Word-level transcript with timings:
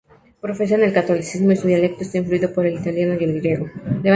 Profesan 0.41 0.81
el 0.81 0.93
catolicismo 0.93 1.51
y 1.51 1.55
su 1.57 1.67
dialecto 1.67 2.01
está 2.01 2.17
influido 2.17 2.51
por 2.51 2.65
el 2.65 2.73
italiano 2.73 3.13
y 3.19 3.23
el 3.23 3.39
griego. 3.39 3.67